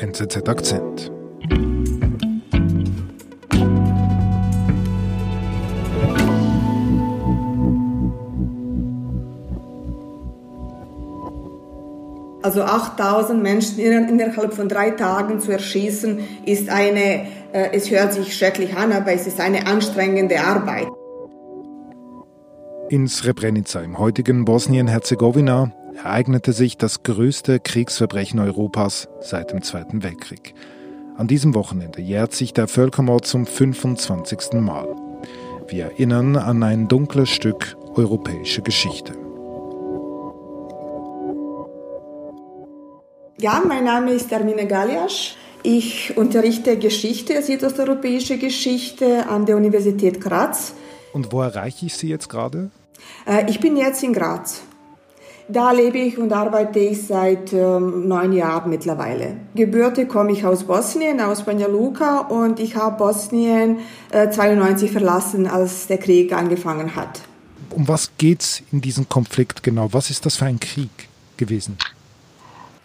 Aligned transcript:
NZZ 0.00 0.48
Akzent. 0.48 1.10
Also 12.42 12.62
8000 12.62 13.42
Menschen 13.42 13.80
innerhalb 13.80 14.54
von 14.54 14.68
drei 14.68 14.90
Tagen 14.92 15.40
zu 15.40 15.50
erschießen, 15.50 16.20
ist 16.46 16.68
eine, 16.70 17.26
äh, 17.52 17.70
es 17.72 17.90
hört 17.90 18.12
sich 18.12 18.36
schrecklich 18.36 18.76
an, 18.76 18.92
aber 18.92 19.12
es 19.12 19.26
ist 19.26 19.40
eine 19.40 19.66
anstrengende 19.66 20.40
Arbeit. 20.40 20.86
In 22.88 23.08
Srebrenica 23.08 23.80
im 23.80 23.98
heutigen 23.98 24.44
Bosnien-Herzegowina 24.44 25.72
ereignete 25.98 26.52
sich 26.52 26.76
das 26.76 27.02
größte 27.02 27.58
Kriegsverbrechen 27.58 28.38
Europas 28.38 29.08
seit 29.20 29.50
dem 29.50 29.62
Zweiten 29.62 30.02
Weltkrieg. 30.02 30.54
An 31.16 31.26
diesem 31.26 31.54
Wochenende 31.54 32.00
jährt 32.00 32.32
sich 32.32 32.52
der 32.52 32.68
Völkermord 32.68 33.26
zum 33.26 33.46
25. 33.46 34.60
Mal. 34.60 34.86
Wir 35.66 35.86
erinnern 35.86 36.36
an 36.36 36.62
ein 36.62 36.86
dunkles 36.86 37.30
Stück 37.30 37.76
europäische 37.96 38.62
Geschichte. 38.62 39.14
Ja, 43.40 43.60
mein 43.66 43.84
Name 43.84 44.12
ist 44.12 44.30
Ermine 44.30 44.66
Galiasch. 44.66 45.36
Ich 45.64 46.16
unterrichte 46.16 46.78
Geschichte, 46.78 47.42
südosteuropäische 47.42 48.38
Geschichte 48.38 49.28
an 49.28 49.46
der 49.46 49.56
Universität 49.56 50.20
Graz. 50.20 50.74
Und 51.12 51.32
wo 51.32 51.42
erreiche 51.42 51.86
ich 51.86 51.96
Sie 51.96 52.08
jetzt 52.08 52.28
gerade? 52.28 52.70
Äh, 53.26 53.50
ich 53.50 53.58
bin 53.58 53.76
jetzt 53.76 54.04
in 54.04 54.12
Graz. 54.12 54.62
Da 55.50 55.72
lebe 55.72 55.96
ich 55.96 56.18
und 56.18 56.32
arbeite 56.32 56.78
ich 56.78 57.06
seit 57.06 57.54
ähm, 57.54 58.06
neun 58.06 58.32
Jahren 58.32 58.68
mittlerweile. 58.68 59.38
Gebürte 59.54 60.06
komme 60.06 60.32
ich 60.32 60.44
aus 60.44 60.64
Bosnien, 60.64 61.22
aus 61.22 61.44
Banja 61.44 61.66
Luka 61.68 62.20
und 62.20 62.60
ich 62.60 62.76
habe 62.76 62.98
Bosnien 62.98 63.78
äh, 64.10 64.28
92 64.28 64.92
verlassen, 64.92 65.46
als 65.46 65.86
der 65.86 65.96
Krieg 65.96 66.34
angefangen 66.34 66.94
hat. 66.94 67.22
Um 67.70 67.88
was 67.88 68.10
geht 68.18 68.42
es 68.42 68.62
in 68.72 68.82
diesem 68.82 69.08
Konflikt 69.08 69.62
genau? 69.62 69.88
Was 69.92 70.10
ist 70.10 70.26
das 70.26 70.36
für 70.36 70.44
ein 70.44 70.60
Krieg 70.60 70.90
gewesen? 71.38 71.78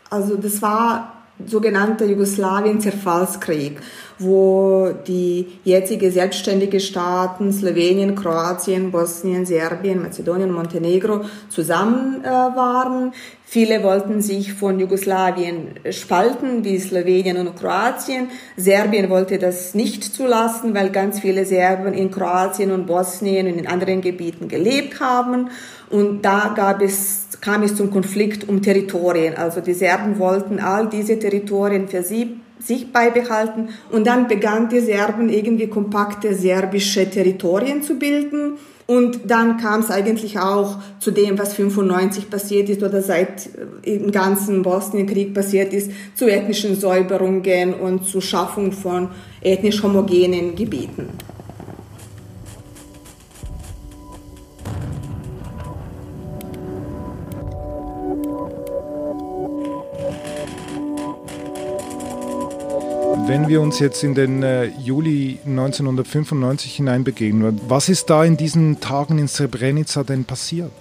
Also 0.09 0.37
das 0.37 0.61
war 0.61 1.22
sogenannter 1.47 2.05
Jugoslawien-Zerfallskrieg, 2.05 3.79
wo 4.19 4.91
die 5.07 5.59
jetzige 5.63 6.11
selbstständige 6.11 6.79
Staaten 6.79 7.51
Slowenien, 7.51 8.15
Kroatien, 8.15 8.91
Bosnien, 8.91 9.45
Serbien, 9.45 10.01
Mazedonien, 10.01 10.51
Montenegro 10.51 11.21
zusammen 11.49 12.23
äh, 12.23 12.27
waren. 12.27 13.13
Viele 13.53 13.83
wollten 13.83 14.19
sich 14.19 14.51
von 14.51 14.79
Jugoslawien 14.79 15.75
spalten, 15.91 16.63
wie 16.65 16.79
Slowenien 16.79 17.37
und 17.37 17.55
Kroatien. 17.55 18.29
Serbien 18.57 19.11
wollte 19.11 19.37
das 19.37 19.75
nicht 19.75 20.03
zulassen, 20.03 20.73
weil 20.73 20.89
ganz 20.89 21.19
viele 21.19 21.45
Serben 21.45 21.93
in 21.93 22.09
Kroatien 22.09 22.71
und 22.71 22.87
Bosnien 22.87 23.45
und 23.45 23.59
in 23.59 23.67
anderen 23.67 24.01
Gebieten 24.01 24.47
gelebt 24.47 24.99
haben. 24.99 25.51
Und 25.91 26.23
da 26.23 26.53
gab 26.55 26.81
es 26.81 27.27
kam 27.41 27.61
es 27.61 27.75
zum 27.75 27.91
Konflikt 27.91 28.49
um 28.49 28.63
Territorien. 28.63 29.35
Also 29.35 29.61
die 29.61 29.75
Serben 29.75 30.17
wollten 30.17 30.59
all 30.59 30.89
diese 30.89 31.19
Territorien 31.19 31.87
für 31.87 32.01
sie 32.01 32.39
sich 32.57 32.91
beibehalten 32.91 33.69
und 33.91 34.07
dann 34.07 34.27
begannen 34.27 34.69
die 34.69 34.79
Serben 34.79 35.29
irgendwie 35.29 35.67
kompakte 35.67 36.33
serbische 36.33 37.07
Territorien 37.07 37.83
zu 37.83 37.99
bilden. 37.99 38.53
Und 38.85 39.21
dann 39.25 39.57
kam 39.57 39.79
es 39.79 39.89
eigentlich 39.89 40.39
auch 40.39 40.77
zu 40.99 41.11
dem, 41.11 41.39
was 41.39 41.53
95 41.53 42.29
passiert 42.29 42.69
ist 42.69 42.83
oder 42.83 43.01
seit 43.01 43.49
äh, 43.83 43.95
im 43.95 44.11
ganzen 44.11 44.61
Bosnienkrieg 44.61 45.33
passiert 45.33 45.73
ist, 45.73 45.91
zu 46.15 46.27
ethnischen 46.27 46.75
Säuberungen 46.75 47.73
und 47.73 48.05
zu 48.05 48.19
Schaffung 48.19 48.71
von 48.71 49.09
ethnisch 49.41 49.81
homogenen 49.83 50.55
Gebieten. 50.55 51.09
Wenn 63.25 63.47
wir 63.47 63.61
uns 63.61 63.79
jetzt 63.79 64.03
in 64.03 64.15
den 64.15 64.43
äh, 64.43 64.65
Juli 64.65 65.39
1995 65.45 66.75
hineinbegeben, 66.75 67.61
was 67.69 67.87
ist 67.87 68.09
da 68.09 68.25
in 68.25 68.35
diesen 68.35 68.81
Tagen 68.81 69.17
in 69.17 69.29
Srebrenica 69.29 70.03
denn 70.03 70.25
passiert? 70.25 70.73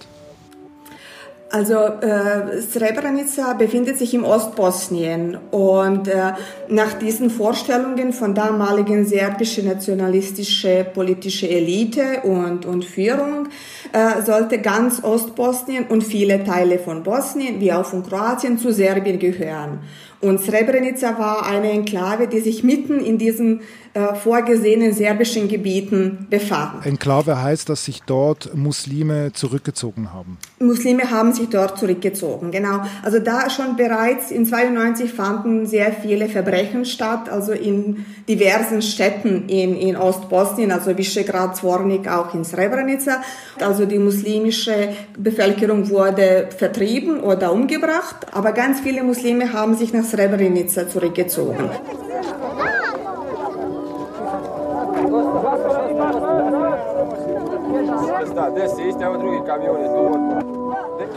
Also 1.53 1.75
äh, 1.75 2.61
Srebrenica 2.61 3.53
befindet 3.53 3.97
sich 3.99 4.13
im 4.15 4.25
Ostbosnien 4.25 5.37
und 5.51 6.07
äh, 6.07 6.33
nach 6.67 6.93
diesen 6.93 7.29
Vorstellungen 7.29 8.11
von 8.11 8.33
damaligen 8.33 9.05
serbische 9.05 9.63
nationalistische 9.63 10.83
politische 10.93 11.47
Elite 11.47 12.21
und, 12.23 12.65
und 12.65 12.83
Führung 12.83 13.49
äh, 13.91 14.23
sollte 14.23 14.57
ganz 14.57 15.03
Ostbosnien 15.03 15.85
und 15.87 16.03
viele 16.03 16.43
Teile 16.43 16.79
von 16.79 17.03
Bosnien 17.03 17.61
wie 17.61 17.71
auch 17.71 17.85
von 17.85 18.03
Kroatien 18.03 18.57
zu 18.57 18.73
Serbien 18.73 19.19
gehören. 19.19 19.79
Und 20.23 20.39
Srebrenica 20.39 21.19
war 21.19 21.45
eine 21.45 21.69
Enklave, 21.69 22.29
die 22.29 22.39
sich 22.39 22.63
mitten 22.63 23.01
in 23.01 23.17
diesen 23.17 23.59
äh, 23.95 24.15
vorgesehenen 24.15 24.91
serbischen 24.93 25.47
Gebieten 25.47 26.25
befand. 26.27 26.83
Enklave 26.83 27.43
heißt, 27.43 27.69
dass 27.69 27.85
sich 27.85 28.01
dort 28.01 28.55
Muslime 28.55 29.33
zurückgezogen 29.33 30.11
haben. 30.11 30.39
Muslime 30.59 31.11
haben 31.11 31.31
sich 31.31 31.49
dort 31.49 31.77
zurückgezogen, 31.77 32.49
genau. 32.49 32.81
Also 33.03 33.19
da 33.19 33.51
schon 33.51 33.75
bereits 33.75 34.31
in 34.31 34.47
92 34.47 35.13
fanden 35.13 35.67
sehr 35.67 35.91
viele 35.93 36.27
Verbrechen 36.27 36.85
statt, 36.85 37.29
also 37.29 37.51
in 37.51 38.03
diversen 38.27 38.81
Städten 38.81 39.47
in, 39.47 39.75
in 39.75 39.95
Ostbosnien, 39.95 40.71
also 40.71 40.97
Visegrad, 40.97 41.55
Zvornik, 41.57 42.07
auch 42.07 42.33
in 42.33 42.43
Srebrenica. 42.43 43.21
Also 43.59 43.85
die 43.85 43.99
muslimische 43.99 44.89
Bevölkerung 45.17 45.89
wurde 45.91 46.49
vertrieben 46.57 47.19
oder 47.19 47.53
umgebracht, 47.53 48.25
aber 48.31 48.53
ganz 48.53 48.79
viele 48.79 49.03
Muslime 49.03 49.53
haben 49.53 49.75
sich 49.75 49.93
nach 49.93 50.03
Srebrenica 50.03 50.87
zurückgezogen. 50.87 51.69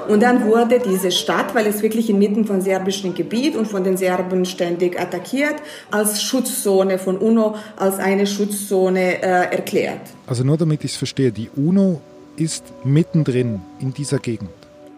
Und 0.08 0.22
dann 0.22 0.46
wurde 0.46 0.78
diese 0.78 1.10
Stadt, 1.10 1.54
weil 1.54 1.66
es 1.66 1.82
wirklich 1.82 2.10
inmitten 2.10 2.44
von 2.44 2.60
serbischem 2.60 3.14
Gebiet 3.14 3.56
und 3.56 3.66
von 3.66 3.84
den 3.84 3.96
Serben 3.96 4.44
ständig 4.44 5.00
attackiert, 5.00 5.56
als 5.90 6.22
Schutzzone 6.22 6.98
von 6.98 7.18
UNO, 7.18 7.56
als 7.76 7.98
eine 7.98 8.26
Schutzzone 8.26 9.22
äh, 9.22 9.54
erklärt. 9.56 10.00
Also 10.26 10.44
nur 10.44 10.56
damit 10.56 10.84
ich 10.84 10.92
es 10.92 10.96
verstehe, 10.96 11.32
die 11.32 11.50
UNO 11.56 12.00
ist 12.36 12.64
mittendrin 12.84 13.62
in 13.80 13.92
dieser 13.92 14.18
Gegend. 14.18 14.50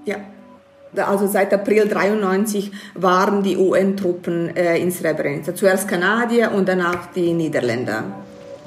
Ja. 0.05 0.17
Also 0.97 1.27
seit 1.27 1.53
April 1.53 1.87
93 1.87 2.73
waren 2.95 3.43
die 3.43 3.57
UN-Truppen 3.57 4.57
äh, 4.57 4.79
in 4.79 4.91
Srebrenica. 4.91 5.55
Zuerst 5.55 5.87
Kanadier 5.87 6.51
und 6.53 6.69
danach 6.69 7.13
die 7.13 7.35
Niederländer. 7.35 8.05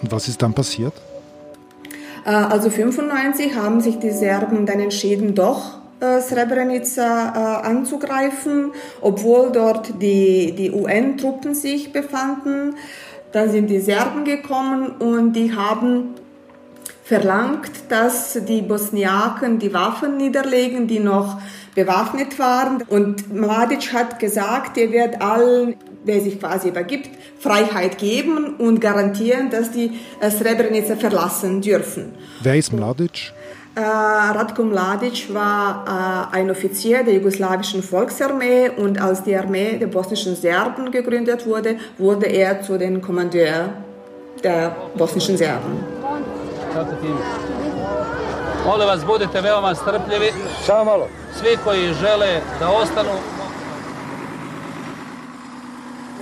Und 0.02 0.12
was 0.12 0.28
ist 0.28 0.42
dann 0.42 0.54
passiert? 0.54 0.94
Äh, 2.26 2.30
also 2.30 2.70
95 2.70 3.56
haben 3.56 3.82
sich 3.82 4.00
die 4.00 4.12
Serben 4.12 4.66
dann 4.66 4.80
entschieden, 4.80 5.36
doch 5.36 5.80
äh, 6.00 6.20
Srebrenica 6.22 7.62
äh, 7.64 7.68
anzugreifen, 7.68 8.72
obwohl 9.02 9.52
dort 9.52 10.02
die, 10.02 10.54
die 10.54 10.72
UN-Truppen 10.72 11.54
sich 11.54 11.94
befanden. 11.94 12.76
Dann 13.32 13.50
sind 13.50 13.70
die 13.70 13.80
Serben 13.80 14.26
gekommen 14.26 14.92
und 15.00 15.34
die 15.34 15.56
haben 15.56 16.16
verlangt, 17.12 17.72
dass 17.90 18.40
die 18.48 18.62
Bosniaken 18.62 19.60
die 19.60 19.74
Waffen 19.74 20.16
niederlegen, 20.16 20.88
die 20.88 21.00
noch 21.00 21.42
bewaffnet 21.76 22.40
waren. 22.40 22.84
Und 22.84 23.34
Mladic 23.34 23.92
hat 23.92 24.18
gesagt, 24.18 24.78
er 24.78 24.94
wird 24.94 25.22
allen, 25.22 25.76
wer 26.06 26.22
sich 26.22 26.40
quasi 26.40 26.70
übergibt, 26.70 27.10
Freiheit 27.38 27.98
geben 27.98 28.56
und 28.56 28.80
garantieren, 28.80 29.50
dass 29.50 29.72
die 29.72 29.92
äh, 30.22 30.32
Srebrenica 30.32 30.96
verlassen 30.96 31.60
dürfen. 31.60 32.14
Wer 32.44 32.56
ist 32.56 32.72
Mladic? 32.72 33.34
Äh, 33.76 33.82
Ratko 33.82 34.64
Mladic 34.64 35.34
war 35.34 36.30
äh, 36.34 36.38
ein 36.38 36.50
Offizier 36.50 37.04
der 37.04 37.16
jugoslawischen 37.16 37.84
Volksarmee 37.84 38.70
und 38.70 39.02
als 39.02 39.24
die 39.24 39.36
Armee 39.36 39.78
der 39.78 39.88
bosnischen 39.88 40.38
Serben 40.38 40.92
gegründet 40.92 41.46
wurde, 41.46 41.76
wurde 41.98 42.28
er 42.28 42.62
zu 42.62 42.78
den 42.78 43.02
Kommandeur 43.02 43.74
der 44.46 44.78
bosnischen 44.96 45.36
Serben. 45.36 46.01
Molim 48.66 48.88
vas, 48.88 49.06
budite 49.06 49.42
veoma 49.42 49.76
strpljivi. 49.76 50.34
Samo 50.66 50.84
malo. 50.84 51.08
Svi 51.40 51.58
koji 51.64 51.94
žele 51.94 52.42
da 52.60 52.70
ostanu. 52.70 53.10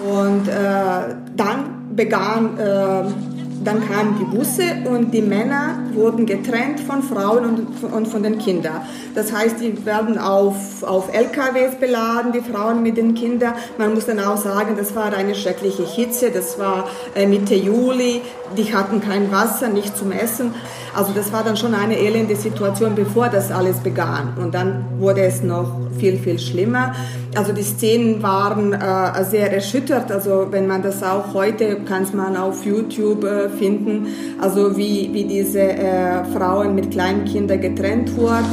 Und 0.06 0.48
äh, 0.48 1.16
dann 1.36 1.60
begann 1.90 2.58
äh, 2.58 3.29
dann 3.64 3.88
kamen 3.88 4.18
die 4.20 4.36
Busse 4.36 4.64
und 4.90 5.12
die 5.12 5.22
Männer 5.22 5.80
wurden 5.94 6.26
getrennt 6.26 6.80
von 6.80 7.04
Frauen 7.04 7.46
und, 7.46 7.84
und 7.84 8.08
von 8.08 8.24
den 8.24 8.38
Kindern. 8.38 8.82
Das 9.16 9.34
heißt, 9.34 9.60
die 9.60 9.86
werden 9.86 10.18
auf, 10.18 10.84
auf 10.84 11.14
LKWs 11.14 11.76
beladen, 11.80 12.32
die 12.32 12.42
Frauen 12.42 12.84
mit 12.84 12.98
den 12.98 13.16
Kindern. 13.16 13.54
Man 13.78 13.94
muss 13.94 14.06
dann 14.06 14.20
auch 14.20 14.38
sagen, 14.38 14.76
das 14.78 14.96
war 14.96 15.14
eine 15.14 15.36
schreckliche 15.36 15.84
Hitze, 15.84 16.32
das 16.32 16.60
war 16.60 16.88
äh, 17.16 17.26
Mitte 17.26 17.56
Juli, 17.56 18.22
die 18.58 18.74
hatten 18.74 19.02
kein 19.02 19.32
Wasser, 19.32 19.70
nicht 19.70 19.98
zum 19.98 20.12
Essen. 20.12 20.54
Also 21.00 21.14
das 21.14 21.32
war 21.32 21.46
dann 21.46 21.56
schon 21.56 21.74
eine 21.74 21.98
elende 21.98 22.36
Situation, 22.36 22.94
bevor 22.94 23.30
das 23.30 23.52
alles 23.54 23.78
begann. 23.78 24.34
Und 24.36 24.54
dann 24.54 24.84
wurde 25.00 25.22
es 25.22 25.42
noch 25.42 25.72
viel, 25.98 26.18
viel 26.18 26.38
schlimmer. 26.38 26.94
Also 27.38 27.54
die 27.54 27.64
Szenen 27.64 28.22
waren 28.22 28.74
äh, 28.74 29.24
sehr 29.24 29.54
erschüttert. 29.54 30.12
Also 30.12 30.48
wenn 30.52 30.68
man 30.68 30.82
das 30.82 31.02
auch 31.02 31.34
heute, 31.34 31.78
kann 31.86 32.06
man 32.12 32.36
auf 32.36 32.66
YouTube 32.66 33.24
äh, 33.24 33.48
finden, 33.48 34.08
also 34.42 34.76
wie, 34.76 35.10
wie 35.14 35.24
diese 35.24 35.62
äh, 35.62 36.26
Frauen 36.34 36.76
mit 36.76 36.92
kleinen 36.92 37.24
Kindern 37.24 37.62
getrennt 37.62 38.18
wurden. 38.18 38.44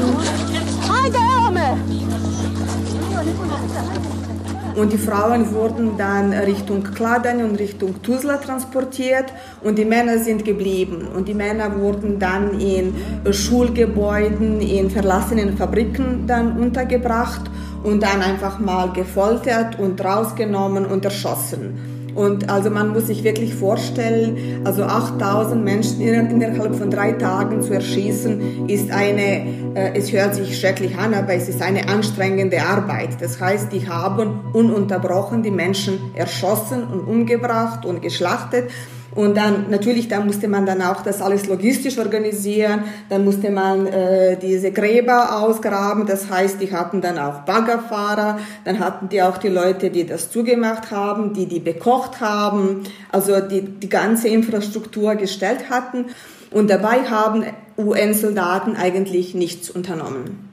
Und 4.77 4.93
die 4.93 4.99
Frauen 4.99 5.53
wurden 5.55 5.97
dann 5.97 6.35
Richtung 6.35 6.83
Kladan 6.83 7.43
und 7.43 7.59
Richtung 7.59 8.03
Tuzla 8.03 8.37
transportiert 8.37 9.33
und 9.63 9.79
die 9.79 9.87
Männer 9.87 10.19
sind 10.19 10.45
geblieben. 10.45 11.09
Und 11.15 11.29
die 11.29 11.35
Männer 11.35 11.81
wurden 11.81 12.19
dann 12.19 12.61
in 12.61 12.95
Schulgebäuden, 13.31 14.61
in 14.61 14.91
verlassenen 14.91 15.57
Fabriken 15.57 16.27
dann 16.27 16.59
untergebracht 16.59 17.43
und 17.85 18.03
dann 18.03 18.21
einfach 18.21 18.59
mal 18.59 18.93
gefoltert 18.93 19.79
und 19.79 20.05
rausgenommen 20.05 20.85
und 20.85 21.05
erschossen. 21.07 21.96
Und 22.17 22.49
also 22.49 22.71
man 22.71 22.95
muss 22.95 23.09
sich 23.09 23.25
wirklich 23.25 23.55
vorstellen, 23.55 24.63
also 24.65 24.85
8000 24.85 25.63
Menschen 25.63 26.01
innerhalb 26.01 26.75
von 26.75 26.91
drei 26.91 27.13
Tagen 27.13 27.63
zu 27.63 27.75
erschießen, 27.75 28.69
ist 28.69 28.91
eine, 28.91 29.75
äh, 29.75 29.93
es 29.95 30.11
hört 30.13 30.35
sich 30.35 30.59
schrecklich 30.59 30.97
an, 30.97 31.13
aber 31.13 31.35
es 31.35 31.49
ist 31.49 31.61
eine 31.61 31.89
anstrengende 31.89 32.63
Arbeit. 32.63 33.21
Das 33.21 33.39
heißt, 33.39 33.71
die 33.71 33.87
haben 33.87 34.41
ununterbrochen 34.55 35.43
die 35.43 35.51
Menschen 35.51 36.15
erschossen 36.15 36.85
und 36.85 37.01
umgebracht 37.01 37.85
und 37.85 38.01
geschlachtet. 38.01 38.71
Und 39.17 39.35
dann 39.37 39.71
natürlich, 39.71 40.09
da 40.09 40.21
musste 40.21 40.47
man 40.47 40.67
dann 40.67 40.83
auch 40.83 41.03
das 41.03 41.23
alles 41.23 41.47
logistisch 41.47 41.97
organisieren. 41.97 42.85
Dann 43.09 43.25
musste 43.25 43.51
man 43.51 43.87
äh, 43.87 44.39
diese 44.39 44.73
Gräber 44.73 45.41
ausgraben. 45.41 46.07
Das 46.07 46.29
heißt, 46.29 46.61
die 46.61 46.71
hatten 46.71 47.01
dann 47.01 47.19
auch 47.19 47.41
Baggerfahrer. 47.41 48.39
Dann 48.65 48.79
hatten 48.79 49.09
die 49.09 49.23
auch 49.23 49.39
die 49.39 49.49
Leute, 49.49 49.89
die 49.89 50.07
das 50.07 50.31
zugemacht 50.31 50.91
haben, 50.91 51.33
die 51.33 51.47
die 51.47 51.61
bekocht 51.61 52.21
haben. 52.21 52.83
Also 53.11 53.41
die 53.41 53.63
die 53.63 53.89
ganze 53.89 54.29
Infrastruktur 54.29 55.15
gestellt 55.15 55.71
hatten. 55.71 56.05
Und 56.51 56.69
dabei 56.69 57.09
haben 57.09 57.45
UN-Soldaten 57.79 58.77
eigentlich 58.77 59.35
nichts 59.35 59.71
unternommen. 59.71 60.47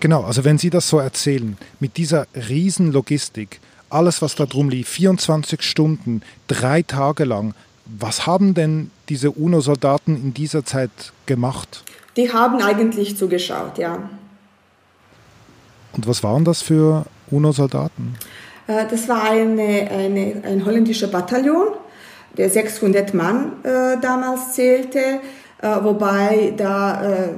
Genau, 0.00 0.24
also 0.24 0.44
wenn 0.44 0.58
Sie 0.58 0.70
das 0.70 0.88
so 0.88 0.98
erzählen, 0.98 1.56
mit 1.78 1.96
dieser 1.96 2.26
Riesenlogistik, 2.34 3.60
alles, 3.90 4.20
was 4.22 4.34
da 4.34 4.44
drum 4.44 4.68
lief, 4.68 4.88
24 4.88 5.62
Stunden, 5.62 6.22
drei 6.48 6.82
Tage 6.82 7.24
lang, 7.24 7.54
was 7.88 8.26
haben 8.26 8.54
denn 8.54 8.90
diese 9.08 9.30
UNO-Soldaten 9.30 10.16
in 10.16 10.34
dieser 10.34 10.64
Zeit 10.64 10.90
gemacht? 11.26 11.84
Die 12.16 12.32
haben 12.32 12.60
eigentlich 12.60 13.16
zugeschaut, 13.16 13.78
ja. 13.78 14.10
Und 15.94 16.06
was 16.06 16.22
waren 16.22 16.44
das 16.44 16.62
für 16.62 17.06
UNO-Soldaten? 17.30 18.16
Äh, 18.66 18.86
das 18.88 19.08
war 19.08 19.30
eine, 19.30 19.90
eine, 19.90 20.42
ein 20.44 20.64
holländischer 20.64 21.08
Bataillon, 21.08 21.68
der 22.36 22.50
600 22.50 23.14
Mann 23.14 23.52
äh, 23.64 23.98
damals 24.00 24.52
zählte, 24.52 25.20
äh, 25.60 25.68
wobei 25.82 26.52
da 26.56 27.02
äh, 27.02 27.28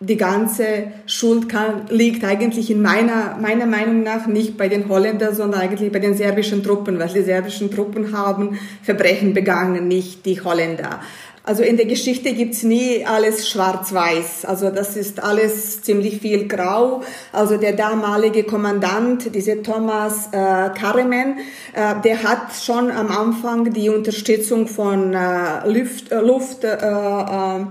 die 0.00 0.16
ganze 0.16 0.88
Schuld 1.06 1.48
kann, 1.48 1.86
liegt 1.88 2.22
eigentlich 2.22 2.70
in 2.70 2.82
meiner, 2.82 3.38
meiner 3.40 3.66
Meinung 3.66 4.02
nach 4.02 4.26
nicht 4.26 4.58
bei 4.58 4.68
den 4.68 4.88
Holländern, 4.88 5.34
sondern 5.34 5.60
eigentlich 5.60 5.90
bei 5.90 6.00
den 6.00 6.14
serbischen 6.14 6.62
Truppen, 6.62 6.98
weil 6.98 7.08
die 7.08 7.22
serbischen 7.22 7.70
Truppen 7.70 8.16
haben 8.16 8.58
Verbrechen 8.82 9.32
begangen, 9.32 9.88
nicht 9.88 10.26
die 10.26 10.40
Holländer. 10.40 11.00
Also 11.46 11.62
in 11.62 11.76
der 11.76 11.86
Geschichte 11.86 12.32
gibt's 12.32 12.64
nie 12.64 13.06
alles 13.06 13.48
schwarz-weiß. 13.48 14.44
Also 14.46 14.70
das 14.70 14.96
ist 14.96 15.22
alles 15.22 15.80
ziemlich 15.80 16.20
viel 16.20 16.48
grau. 16.48 17.04
Also 17.32 17.56
der 17.56 17.72
damalige 17.72 18.42
Kommandant, 18.42 19.32
dieser 19.32 19.62
Thomas 19.62 20.26
äh, 20.32 20.70
Karemen, 20.76 21.38
äh, 21.72 21.94
der 22.02 22.24
hat 22.24 22.52
schon 22.60 22.90
am 22.90 23.12
Anfang 23.12 23.72
die 23.72 23.90
Unterstützung 23.90 24.66
von 24.66 25.14
äh, 25.14 25.68
Luft, 25.68 26.10
äh, 26.10 26.18
Luft 26.18 26.64
äh, 26.64 26.74
äh, 26.74 27.64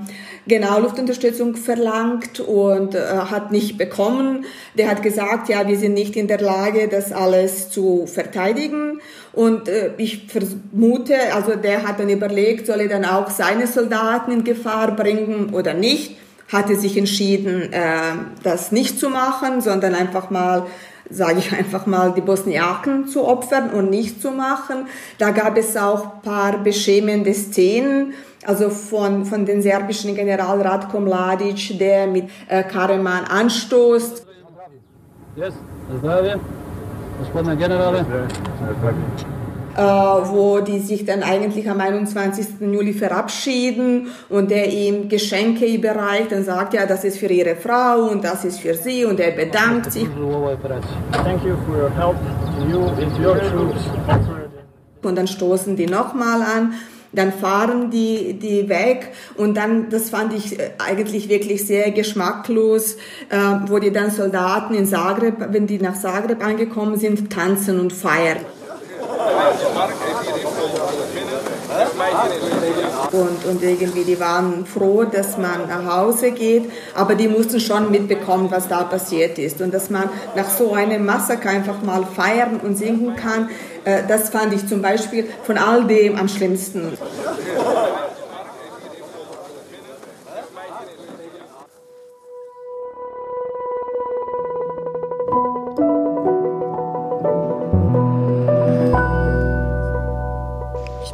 genau 0.47 0.79
Luftunterstützung 0.79 1.55
verlangt 1.55 2.39
und 2.39 2.95
äh, 2.95 2.99
hat 2.99 3.51
nicht 3.51 3.77
bekommen. 3.77 4.45
Der 4.77 4.89
hat 4.89 5.03
gesagt, 5.03 5.49
ja, 5.49 5.67
wir 5.67 5.77
sind 5.77 5.93
nicht 5.93 6.15
in 6.15 6.27
der 6.27 6.39
Lage, 6.39 6.87
das 6.87 7.11
alles 7.11 7.69
zu 7.69 8.05
verteidigen. 8.07 8.99
Und 9.33 9.67
äh, 9.67 9.91
ich 9.97 10.27
vermute, 10.27 11.15
also 11.33 11.55
der 11.55 11.87
hat 11.87 11.99
dann 11.99 12.09
überlegt, 12.09 12.67
soll 12.67 12.81
er 12.81 12.89
dann 12.89 13.05
auch 13.05 13.29
seine 13.29 13.67
Soldaten 13.67 14.31
in 14.31 14.43
Gefahr 14.43 14.95
bringen 14.95 15.53
oder 15.53 15.73
nicht. 15.73 16.17
Hatte 16.51 16.75
sich 16.75 16.95
entschieden, 16.95 17.73
äh, 17.73 17.89
das 18.43 18.71
nicht 18.71 18.99
zu 18.99 19.09
machen, 19.09 19.61
sondern 19.61 19.95
einfach 19.95 20.29
mal 20.29 20.67
sage 21.09 21.39
ich 21.39 21.51
einfach 21.57 21.85
mal, 21.85 22.13
die 22.13 22.21
Bosniaken 22.21 23.07
zu 23.07 23.25
opfern 23.25 23.69
und 23.69 23.89
nicht 23.89 24.21
zu 24.21 24.31
machen. 24.31 24.87
Da 25.17 25.31
gab 25.31 25.57
es 25.57 25.77
auch 25.77 26.21
paar 26.21 26.57
beschämende 26.57 27.33
Szenen, 27.33 28.13
also 28.45 28.69
von, 28.69 29.25
von 29.25 29.45
den 29.45 29.61
serbischen 29.61 30.15
General 30.15 30.61
Ratko 30.61 30.99
Mladic, 30.99 31.77
der 31.77 32.07
mit 32.07 32.29
äh, 32.47 32.63
Kareman 32.63 33.25
anstoßt. 33.25 34.25
Yes, 35.35 35.53
zdravie, 35.99 36.35
gospodine 37.19 37.57
Generale. 37.57 37.99
Äh, 37.99 39.34
wo 39.81 40.59
die 40.59 40.79
sich 40.79 41.05
dann 41.05 41.23
eigentlich 41.23 41.69
am 41.69 41.79
21. 41.79 42.61
Juli 42.61 42.93
verabschieden 42.93 44.07
und 44.29 44.51
der 44.51 44.71
ihm 44.71 45.09
Geschenke 45.09 45.65
überreicht 45.65 46.31
und 46.31 46.43
sagt, 46.43 46.73
ja, 46.73 46.85
das 46.85 47.03
ist 47.03 47.17
für 47.17 47.27
ihre 47.27 47.55
Frau 47.55 48.09
und 48.09 48.23
das 48.23 48.45
ist 48.45 48.59
für 48.59 48.73
sie 48.75 49.05
und 49.05 49.19
er 49.19 49.31
bedankt 49.31 49.91
sich. 49.91 50.07
Und 55.01 55.15
dann 55.17 55.27
stoßen 55.27 55.75
die 55.75 55.87
nochmal 55.87 56.41
an 56.41 56.73
dann 57.15 57.31
fahren 57.31 57.89
die, 57.91 58.33
die 58.33 58.69
weg 58.69 59.13
und 59.37 59.55
dann, 59.55 59.89
das 59.89 60.09
fand 60.09 60.33
ich 60.33 60.59
äh, 60.59 60.71
eigentlich 60.85 61.29
wirklich 61.29 61.65
sehr 61.65 61.91
geschmacklos, 61.91 62.95
äh, 63.29 63.37
wo 63.67 63.79
die 63.79 63.91
dann 63.91 64.11
Soldaten 64.11 64.73
in 64.73 64.85
Zagreb, 64.85 65.35
wenn 65.51 65.65
die 65.67 65.79
nach 65.79 65.95
Zagreb 65.95 66.45
angekommen 66.45 66.97
sind, 66.97 67.31
tanzen 67.31 67.79
und 67.79 67.93
feiern. 67.93 68.37
Und, 73.11 73.45
und 73.45 73.63
irgendwie, 73.63 74.03
die 74.03 74.19
waren 74.19 74.65
froh, 74.65 75.03
dass 75.03 75.37
man 75.37 75.67
nach 75.67 75.85
Hause 75.95 76.31
geht, 76.31 76.69
aber 76.93 77.15
die 77.15 77.27
mussten 77.27 77.59
schon 77.59 77.91
mitbekommen, 77.91 78.49
was 78.51 78.67
da 78.67 78.83
passiert 78.83 79.37
ist. 79.37 79.61
Und 79.61 79.73
dass 79.73 79.89
man 79.89 80.09
nach 80.35 80.49
so 80.49 80.73
einem 80.73 81.05
Massaker 81.05 81.49
einfach 81.49 81.81
mal 81.81 82.05
feiern 82.05 82.59
und 82.61 82.77
singen 82.77 83.15
kann, 83.15 83.49
äh, 83.85 84.03
das 84.07 84.29
fand 84.29 84.53
ich 84.53 84.67
zum 84.67 84.81
Beispiel 84.81 85.27
von 85.43 85.57
all 85.57 85.85
dem 85.85 86.17
am 86.17 86.27
schlimmsten. 86.27 86.97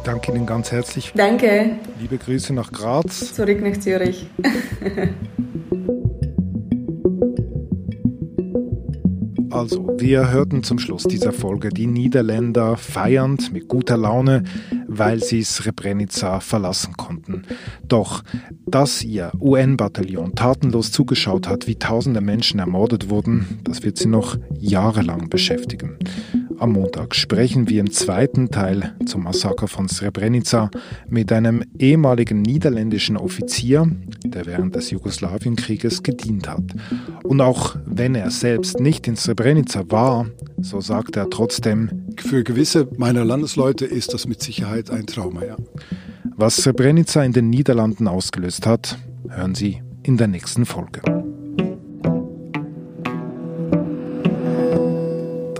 Danke 0.04 0.32
Ihnen 0.32 0.46
ganz 0.46 0.72
herzlich. 0.72 1.12
Danke. 1.14 1.76
Liebe 2.00 2.18
Grüße 2.18 2.52
nach 2.52 2.72
Graz. 2.72 3.32
Zurück 3.34 3.60
nach 3.62 3.78
Zürich. 3.78 4.26
Also, 9.52 9.86
wir 9.98 10.30
hörten 10.30 10.62
zum 10.62 10.78
Schluss 10.78 11.02
dieser 11.02 11.32
Folge 11.32 11.68
die 11.68 11.86
Niederländer 11.86 12.78
feiernd 12.78 13.52
mit 13.52 13.68
guter 13.68 13.98
Laune, 13.98 14.44
weil 14.86 15.22
sie 15.22 15.42
Srebrenica 15.42 16.40
verlassen 16.40 16.96
konnten. 16.96 17.42
Doch, 17.86 18.24
dass 18.66 19.04
ihr 19.04 19.30
UN-Bataillon 19.38 20.34
tatenlos 20.34 20.90
zugeschaut 20.90 21.48
hat, 21.48 21.66
wie 21.66 21.76
tausende 21.76 22.22
Menschen 22.22 22.60
ermordet 22.60 23.10
wurden, 23.10 23.60
das 23.62 23.82
wird 23.82 23.98
sie 23.98 24.08
noch 24.08 24.38
jahrelang 24.58 25.28
beschäftigen. 25.28 25.98
Am 26.62 26.74
Montag 26.74 27.16
sprechen 27.16 27.68
wir 27.68 27.80
im 27.80 27.90
zweiten 27.90 28.48
Teil 28.52 28.94
zum 29.04 29.24
Massaker 29.24 29.66
von 29.66 29.88
Srebrenica 29.88 30.70
mit 31.08 31.32
einem 31.32 31.64
ehemaligen 31.76 32.40
niederländischen 32.40 33.16
Offizier, 33.16 33.90
der 34.24 34.46
während 34.46 34.76
des 34.76 34.92
Jugoslawienkrieges 34.92 36.04
gedient 36.04 36.48
hat. 36.48 36.62
Und 37.24 37.40
auch 37.40 37.74
wenn 37.84 38.14
er 38.14 38.30
selbst 38.30 38.78
nicht 38.78 39.08
in 39.08 39.16
Srebrenica 39.16 39.90
war, 39.90 40.26
so 40.60 40.80
sagt 40.80 41.16
er 41.16 41.30
trotzdem, 41.30 42.06
für 42.16 42.44
gewisse 42.44 42.86
meiner 42.96 43.24
Landesleute 43.24 43.84
ist 43.84 44.14
das 44.14 44.28
mit 44.28 44.40
Sicherheit 44.40 44.88
ein 44.88 45.06
Trauma, 45.06 45.44
ja. 45.44 45.56
Was 46.36 46.58
Srebrenica 46.58 47.24
in 47.24 47.32
den 47.32 47.50
Niederlanden 47.50 48.06
ausgelöst 48.06 48.68
hat, 48.68 48.98
hören 49.28 49.56
Sie 49.56 49.82
in 50.04 50.16
der 50.16 50.28
nächsten 50.28 50.64
Folge. 50.64 51.21